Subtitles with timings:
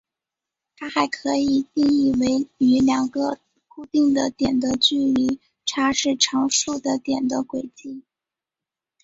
[0.77, 8.01] 它还可以定义为与两个固定的点的距离差是常数的点的轨迹。